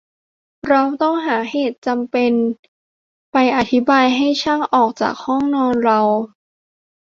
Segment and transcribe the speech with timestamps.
[0.67, 2.33] เราต้องหาเหตุจำเป็น
[3.31, 5.99] ไปอธิบายให้ช่างออกจากห้องนอนเรา